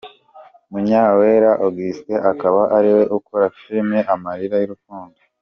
[0.71, 5.17] Munyawera Augustin, akaba ariwe ukora filime Amarira y'urukundo.